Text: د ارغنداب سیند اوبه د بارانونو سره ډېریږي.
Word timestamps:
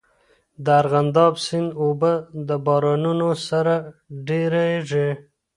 د 0.65 0.67
ارغنداب 0.79 1.33
سیند 1.45 1.69
اوبه 1.83 2.13
د 2.47 2.49
بارانونو 2.65 3.29
سره 3.49 3.73
ډېریږي. 4.27 5.09